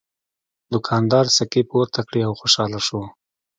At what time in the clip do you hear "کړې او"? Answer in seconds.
2.07-2.33